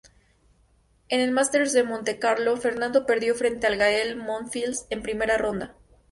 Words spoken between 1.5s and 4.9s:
de Montecarlo Fernando perdió frente a Gaël Monfils